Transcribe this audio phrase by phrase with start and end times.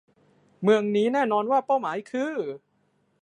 [0.63, 2.33] เมืองนี้แน่นอนว่าเป้าหมายคือ